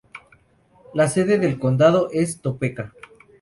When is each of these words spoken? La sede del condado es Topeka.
La 0.95 1.07
sede 1.07 1.37
del 1.37 1.59
condado 1.59 2.09
es 2.11 2.41
Topeka. 2.41 2.91